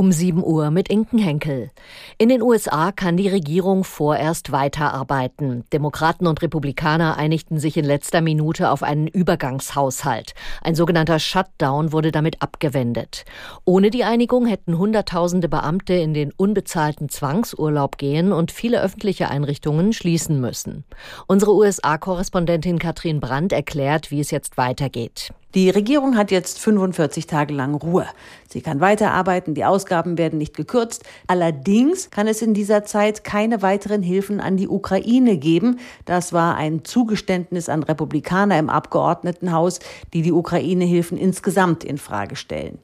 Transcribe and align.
Um 0.00 0.12
7 0.12 0.42
Uhr 0.42 0.70
mit 0.70 0.88
Inken 0.88 1.18
Henkel. 1.18 1.70
In 2.16 2.30
den 2.30 2.40
USA 2.40 2.90
kann 2.90 3.18
die 3.18 3.28
Regierung 3.28 3.84
vorerst 3.84 4.50
weiterarbeiten. 4.50 5.64
Demokraten 5.74 6.26
und 6.26 6.40
Republikaner 6.40 7.18
einigten 7.18 7.58
sich 7.58 7.76
in 7.76 7.84
letzter 7.84 8.22
Minute 8.22 8.70
auf 8.70 8.82
einen 8.82 9.08
Übergangshaushalt. 9.08 10.32
Ein 10.62 10.74
sogenannter 10.74 11.18
Shutdown 11.18 11.92
wurde 11.92 12.12
damit 12.12 12.40
abgewendet. 12.40 13.26
Ohne 13.66 13.90
die 13.90 14.04
Einigung 14.04 14.46
hätten 14.46 14.78
Hunderttausende 14.78 15.50
Beamte 15.50 15.92
in 15.92 16.14
den 16.14 16.32
unbezahlten 16.34 17.10
Zwangsurlaub 17.10 17.98
gehen 17.98 18.32
und 18.32 18.52
viele 18.52 18.80
öffentliche 18.80 19.28
Einrichtungen 19.28 19.92
schließen 19.92 20.40
müssen. 20.40 20.84
Unsere 21.26 21.52
USA-Korrespondentin 21.52 22.78
Katrin 22.78 23.20
Brandt 23.20 23.52
erklärt, 23.52 24.10
wie 24.10 24.20
es 24.20 24.30
jetzt 24.30 24.56
weitergeht. 24.56 25.34
Die 25.54 25.68
Regierung 25.68 26.16
hat 26.16 26.30
jetzt 26.30 26.60
45 26.60 27.26
Tage 27.26 27.52
lang 27.52 27.74
Ruhe. 27.74 28.06
Sie 28.48 28.60
kann 28.60 28.78
weiterarbeiten, 28.78 29.54
die 29.54 29.64
Ausgaben 29.64 30.16
werden 30.16 30.38
nicht 30.38 30.56
gekürzt. 30.56 31.02
Allerdings 31.26 32.10
kann 32.10 32.28
es 32.28 32.40
in 32.40 32.54
dieser 32.54 32.84
Zeit 32.84 33.24
keine 33.24 33.60
weiteren 33.60 34.00
Hilfen 34.00 34.40
an 34.40 34.56
die 34.56 34.68
Ukraine 34.68 35.38
geben. 35.38 35.80
Das 36.04 36.32
war 36.32 36.54
ein 36.54 36.84
Zugeständnis 36.84 37.68
an 37.68 37.82
Republikaner 37.82 38.60
im 38.60 38.70
Abgeordnetenhaus, 38.70 39.80
die 40.14 40.22
die 40.22 40.32
Ukraine-Hilfen 40.32 41.18
insgesamt 41.18 41.82
in 41.82 41.98
Frage 41.98 42.36
stellen. 42.36 42.78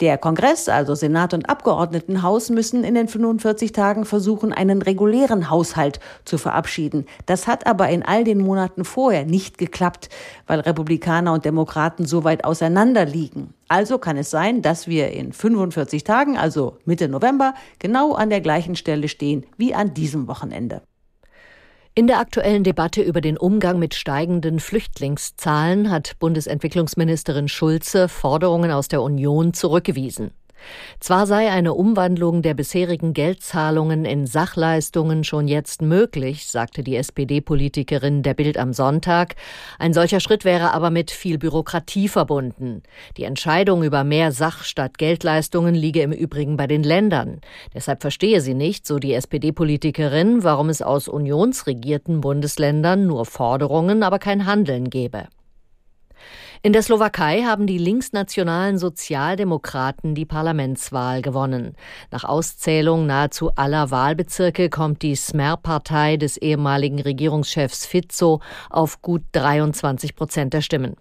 Der 0.00 0.18
Kongress, 0.18 0.68
also 0.68 0.96
Senat 0.96 1.34
und 1.34 1.48
Abgeordnetenhaus, 1.48 2.50
müssen 2.50 2.82
in 2.82 2.94
den 2.94 3.06
45 3.06 3.70
Tagen 3.70 4.04
versuchen, 4.04 4.52
einen 4.52 4.82
regulären 4.82 5.50
Haushalt 5.50 6.00
zu 6.24 6.36
verabschieden. 6.36 7.06
Das 7.26 7.46
hat 7.46 7.66
aber 7.66 7.88
in 7.90 8.02
all 8.02 8.24
den 8.24 8.38
Monaten 8.38 8.84
vorher 8.84 9.24
nicht 9.24 9.56
geklappt, 9.56 10.08
weil 10.48 10.60
Republikaner 10.60 11.32
und 11.32 11.44
Demokraten 11.44 12.06
so 12.06 12.24
weit 12.24 12.44
auseinander 12.44 13.04
liegen. 13.04 13.54
Also 13.68 13.98
kann 13.98 14.16
es 14.16 14.30
sein, 14.30 14.62
dass 14.62 14.88
wir 14.88 15.12
in 15.12 15.32
45 15.32 16.02
Tagen, 16.02 16.36
also 16.36 16.78
Mitte 16.84 17.08
November, 17.08 17.54
genau 17.78 18.14
an 18.14 18.30
der 18.30 18.40
gleichen 18.40 18.74
Stelle 18.76 19.08
stehen 19.08 19.46
wie 19.56 19.74
an 19.74 19.94
diesem 19.94 20.26
Wochenende. 20.26 20.82
In 21.96 22.08
der 22.08 22.18
aktuellen 22.18 22.64
Debatte 22.64 23.02
über 23.02 23.20
den 23.20 23.38
Umgang 23.38 23.78
mit 23.78 23.94
steigenden 23.94 24.58
Flüchtlingszahlen 24.58 25.92
hat 25.92 26.18
Bundesentwicklungsministerin 26.18 27.46
Schulze 27.46 28.08
Forderungen 28.08 28.72
aus 28.72 28.88
der 28.88 29.00
Union 29.00 29.54
zurückgewiesen. 29.54 30.32
Zwar 31.00 31.26
sei 31.26 31.50
eine 31.50 31.74
Umwandlung 31.74 32.42
der 32.42 32.54
bisherigen 32.54 33.12
Geldzahlungen 33.12 34.04
in 34.04 34.26
Sachleistungen 34.26 35.24
schon 35.24 35.48
jetzt 35.48 35.82
möglich, 35.82 36.46
sagte 36.46 36.82
die 36.82 36.96
SPD-Politikerin 36.96 38.22
der 38.22 38.34
Bild 38.34 38.58
am 38.58 38.72
Sonntag, 38.72 39.34
ein 39.78 39.92
solcher 39.92 40.20
Schritt 40.20 40.44
wäre 40.44 40.72
aber 40.72 40.90
mit 40.90 41.10
viel 41.10 41.38
Bürokratie 41.38 42.08
verbunden. 42.08 42.82
Die 43.16 43.24
Entscheidung 43.24 43.82
über 43.82 44.04
mehr 44.04 44.32
Sach- 44.32 44.64
statt 44.64 44.98
Geldleistungen 44.98 45.74
liege 45.74 46.02
im 46.02 46.12
Übrigen 46.12 46.56
bei 46.56 46.66
den 46.66 46.82
Ländern. 46.82 47.40
Deshalb 47.74 48.00
verstehe 48.00 48.40
sie 48.40 48.54
nicht, 48.54 48.86
so 48.86 48.98
die 48.98 49.14
SPD-Politikerin, 49.14 50.44
warum 50.44 50.68
es 50.68 50.82
aus 50.82 51.08
unionsregierten 51.08 52.20
Bundesländern 52.20 53.06
nur 53.06 53.26
Forderungen, 53.26 54.02
aber 54.02 54.18
kein 54.18 54.46
Handeln 54.46 54.90
gebe. 54.90 55.28
In 56.64 56.72
der 56.72 56.80
Slowakei 56.80 57.42
haben 57.42 57.66
die 57.66 57.76
linksnationalen 57.76 58.78
Sozialdemokraten 58.78 60.14
die 60.14 60.24
Parlamentswahl 60.24 61.20
gewonnen. 61.20 61.76
Nach 62.10 62.24
Auszählung 62.24 63.04
nahezu 63.04 63.50
aller 63.54 63.90
Wahlbezirke 63.90 64.70
kommt 64.70 65.02
die 65.02 65.14
Smer-Partei 65.14 66.16
des 66.16 66.38
ehemaligen 66.38 67.02
Regierungschefs 67.02 67.84
Fico 67.84 68.40
auf 68.70 69.02
gut 69.02 69.20
23 69.32 70.16
Prozent 70.16 70.54
der 70.54 70.62
Stimmen. 70.62 70.96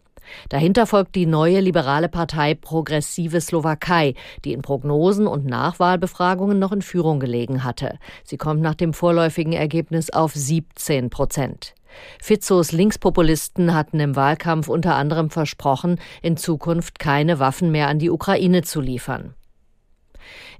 Dahinter 0.49 0.85
folgt 0.85 1.15
die 1.15 1.25
neue 1.25 1.61
liberale 1.61 2.09
Partei 2.09 2.55
Progressive 2.55 3.39
Slowakei, 3.39 4.15
die 4.43 4.51
in 4.51 4.63
Prognosen 4.63 5.27
und 5.27 5.45
Nachwahlbefragungen 5.45 6.59
noch 6.59 6.73
in 6.73 6.81
Führung 6.81 7.21
gelegen 7.21 7.63
hatte. 7.63 7.99
Sie 8.25 8.35
kommt 8.35 8.59
nach 8.59 8.75
dem 8.75 8.93
vorläufigen 8.93 9.53
Ergebnis 9.53 10.09
auf 10.09 10.33
17 10.33 11.09
Prozent. 11.09 11.73
Fizos 12.21 12.71
Linkspopulisten 12.71 13.73
hatten 13.73 13.99
im 13.99 14.15
Wahlkampf 14.15 14.67
unter 14.67 14.95
anderem 14.95 15.29
versprochen, 15.29 15.99
in 16.21 16.37
Zukunft 16.37 16.99
keine 16.99 17.39
Waffen 17.39 17.71
mehr 17.71 17.87
an 17.87 17.99
die 17.99 18.09
Ukraine 18.09 18.61
zu 18.63 18.81
liefern. 18.81 19.35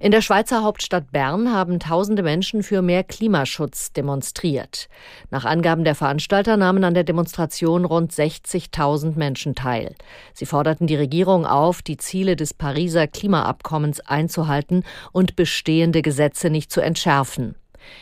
In 0.00 0.10
der 0.10 0.20
Schweizer 0.20 0.62
Hauptstadt 0.62 1.12
Bern 1.12 1.52
haben 1.52 1.78
tausende 1.78 2.22
Menschen 2.22 2.62
für 2.62 2.82
mehr 2.82 3.04
Klimaschutz 3.04 3.92
demonstriert. 3.92 4.88
Nach 5.30 5.44
Angaben 5.44 5.84
der 5.84 5.94
Veranstalter 5.94 6.56
nahmen 6.56 6.84
an 6.84 6.94
der 6.94 7.04
Demonstration 7.04 7.84
rund 7.84 8.12
60.000 8.12 9.16
Menschen 9.16 9.54
teil. 9.54 9.94
Sie 10.32 10.46
forderten 10.46 10.86
die 10.86 10.96
Regierung 10.96 11.46
auf, 11.46 11.82
die 11.82 11.96
Ziele 11.96 12.36
des 12.36 12.54
Pariser 12.54 13.06
Klimaabkommens 13.06 14.00
einzuhalten 14.00 14.84
und 15.12 15.36
bestehende 15.36 16.02
Gesetze 16.02 16.50
nicht 16.50 16.70
zu 16.70 16.80
entschärfen. 16.80 17.54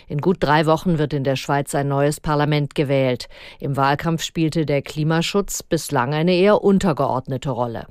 In 0.09 0.19
gut 0.19 0.39
drei 0.41 0.67
Wochen 0.67 0.99
wird 0.99 1.13
in 1.13 1.25
der 1.25 1.37
Schweiz 1.37 1.75
ein 1.75 1.89
neues 1.89 2.21
Parlament 2.21 2.75
gewählt. 2.75 3.29
Im 3.61 3.77
Wahlkampf 3.77 4.23
spielte 4.23 4.67
der 4.67 4.83
Klimaschutz 4.83 5.63
bislang 5.63 6.15
eine 6.15 6.35
eher 6.35 6.63
untergeordnete 6.63 7.51
Rolle. 7.51 7.87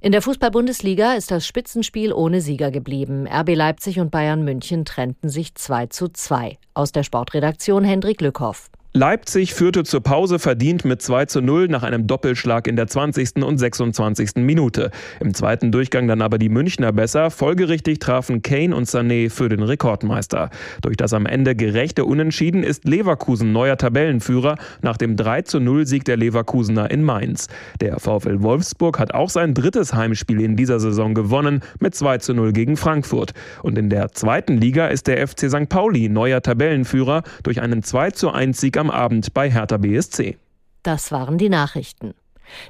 In 0.00 0.12
der 0.12 0.22
Fußball-Bundesliga 0.22 1.14
ist 1.14 1.30
das 1.30 1.46
Spitzenspiel 1.46 2.12
ohne 2.12 2.40
Sieger 2.40 2.70
geblieben. 2.70 3.26
RB 3.26 3.54
Leipzig 3.54 3.98
und 3.98 4.10
Bayern 4.10 4.44
München 4.44 4.84
trennten 4.84 5.28
sich 5.28 5.54
2 5.54 5.86
zu 5.86 6.08
2. 6.08 6.58
Aus 6.74 6.92
der 6.92 7.02
Sportredaktion 7.02 7.82
Hendrik 7.82 8.20
Lückhoff. 8.20 8.70
Leipzig 8.96 9.52
führte 9.52 9.84
zur 9.84 10.02
Pause 10.02 10.38
verdient 10.38 10.86
mit 10.86 11.02
2 11.02 11.26
zu 11.26 11.42
0 11.42 11.68
nach 11.68 11.82
einem 11.82 12.06
Doppelschlag 12.06 12.66
in 12.66 12.76
der 12.76 12.86
20. 12.86 13.44
und 13.44 13.58
26. 13.58 14.36
Minute. 14.36 14.90
Im 15.20 15.34
zweiten 15.34 15.70
Durchgang 15.70 16.08
dann 16.08 16.22
aber 16.22 16.38
die 16.38 16.48
Münchner 16.48 16.92
besser. 16.94 17.30
Folgerichtig 17.30 17.98
trafen 17.98 18.40
Kane 18.40 18.74
und 18.74 18.88
Sané 18.88 19.28
für 19.28 19.50
den 19.50 19.62
Rekordmeister. 19.62 20.48
Durch 20.80 20.96
das 20.96 21.12
am 21.12 21.26
Ende 21.26 21.54
gerechte 21.54 22.06
Unentschieden 22.06 22.62
ist 22.62 22.86
Leverkusen 22.86 23.52
neuer 23.52 23.76
Tabellenführer 23.76 24.56
nach 24.80 24.96
dem 24.96 25.16
3 25.16 25.42
zu 25.42 25.60
0 25.60 25.86
Sieg 25.86 26.06
der 26.06 26.16
Leverkusener 26.16 26.90
in 26.90 27.02
Mainz. 27.02 27.48
Der 27.82 28.00
VfL 28.00 28.40
Wolfsburg 28.40 28.98
hat 28.98 29.12
auch 29.12 29.28
sein 29.28 29.52
drittes 29.52 29.92
Heimspiel 29.92 30.40
in 30.40 30.56
dieser 30.56 30.80
Saison 30.80 31.12
gewonnen 31.12 31.60
mit 31.80 31.94
2 31.94 32.16
zu 32.16 32.32
0 32.32 32.54
gegen 32.54 32.78
Frankfurt. 32.78 33.34
Und 33.62 33.76
in 33.76 33.90
der 33.90 34.12
zweiten 34.12 34.56
Liga 34.56 34.86
ist 34.86 35.06
der 35.06 35.28
FC 35.28 35.50
St. 35.50 35.68
Pauli 35.68 36.08
neuer 36.08 36.40
Tabellenführer 36.40 37.24
durch 37.42 37.60
einen 37.60 37.82
2 37.82 38.12
zu 38.12 38.30
1 38.30 38.58
Sieg 38.58 38.78
am 38.78 38.85
am 38.86 38.90
Abend 38.90 39.34
bei 39.34 39.50
Hertha 39.50 39.76
BSC. 39.76 40.36
Das 40.82 41.10
waren 41.10 41.38
die 41.38 41.48
Nachrichten. 41.48 42.14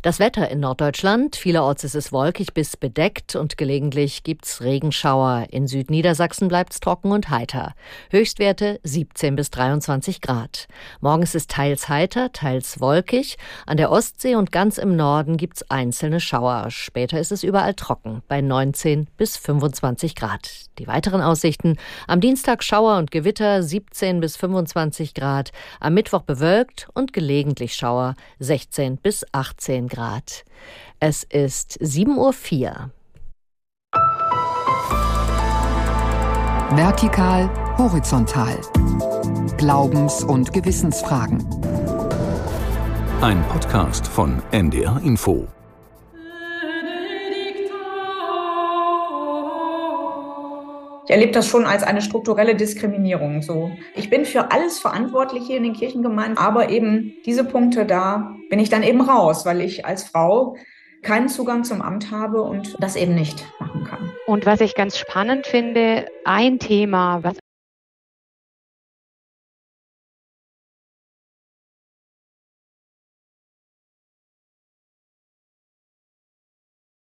Das 0.02 0.18
Wetter 0.18 0.48
in 0.50 0.60
Norddeutschland, 0.60 1.36
vielerorts 1.36 1.84
ist 1.84 1.94
es 1.94 2.12
wolkig 2.12 2.54
bis 2.54 2.76
bedeckt 2.76 3.36
und 3.36 3.56
gelegentlich 3.56 4.22
gibt's 4.22 4.60
Regenschauer. 4.60 5.46
In 5.50 5.66
Südniedersachsen 5.66 6.48
bleibt's 6.48 6.80
trocken 6.80 7.12
und 7.12 7.30
heiter. 7.30 7.74
Höchstwerte 8.10 8.80
17 8.82 9.36
bis 9.36 9.50
23 9.50 10.20
Grad. 10.20 10.68
Morgens 11.00 11.34
ist 11.34 11.50
teils 11.50 11.88
heiter, 11.88 12.32
teils 12.32 12.80
wolkig. 12.80 13.36
An 13.66 13.76
der 13.76 13.90
Ostsee 13.90 14.34
und 14.36 14.52
ganz 14.52 14.78
im 14.78 14.96
Norden 14.96 15.36
gibt's 15.36 15.68
einzelne 15.70 16.20
Schauer. 16.20 16.70
Später 16.70 17.18
ist 17.18 17.32
es 17.32 17.42
überall 17.42 17.74
trocken, 17.74 18.22
bei 18.28 18.40
19 18.40 19.08
bis 19.16 19.36
25 19.36 20.14
Grad. 20.14 20.48
Die 20.78 20.86
weiteren 20.86 21.22
Aussichten. 21.22 21.76
Am 22.06 22.20
Dienstag 22.20 22.62
Schauer 22.62 22.98
und 22.98 23.10
Gewitter 23.10 23.62
17 23.62 24.20
bis 24.20 24.36
25 24.36 25.14
Grad. 25.14 25.52
Am 25.80 25.94
Mittwoch 25.94 26.22
bewölkt 26.22 26.88
und 26.94 27.12
gelegentlich 27.12 27.74
Schauer 27.74 28.14
16 28.38 28.98
bis 28.98 29.24
18 29.32 29.65
18 29.66 29.88
Grad. 29.88 30.44
Es 31.00 31.24
ist 31.24 31.78
7.04 31.80 32.16
Uhr. 32.16 32.90
Vertikal, 36.76 37.50
horizontal. 37.78 38.58
Glaubens- 39.56 40.22
und 40.22 40.52
Gewissensfragen. 40.52 41.44
Ein 43.20 43.42
Podcast 43.48 44.06
von 44.06 44.42
NDR 44.52 45.00
Info. 45.02 45.48
Ich 51.06 51.12
erlebe 51.12 51.30
das 51.30 51.46
schon 51.46 51.66
als 51.66 51.84
eine 51.84 52.02
strukturelle 52.02 52.56
Diskriminierung. 52.56 53.40
So, 53.40 53.70
ich 53.94 54.10
bin 54.10 54.24
für 54.24 54.50
alles 54.50 54.80
verantwortlich 54.80 55.44
hier 55.46 55.56
in 55.56 55.62
den 55.62 55.72
Kirchengemeinden, 55.72 56.36
aber 56.36 56.68
eben 56.68 57.14
diese 57.24 57.44
Punkte 57.44 57.86
da 57.86 58.34
bin 58.50 58.58
ich 58.58 58.70
dann 58.70 58.82
eben 58.82 59.00
raus, 59.00 59.46
weil 59.46 59.60
ich 59.60 59.86
als 59.86 60.02
Frau 60.02 60.56
keinen 61.02 61.28
Zugang 61.28 61.62
zum 61.62 61.80
Amt 61.80 62.10
habe 62.10 62.42
und 62.42 62.74
das 62.80 62.96
eben 62.96 63.14
nicht 63.14 63.46
machen 63.60 63.84
kann. 63.84 64.10
Und 64.26 64.46
was 64.46 64.60
ich 64.60 64.74
ganz 64.74 64.98
spannend 64.98 65.46
finde, 65.46 66.06
ein 66.24 66.58
Thema, 66.58 67.22
was 67.22 67.38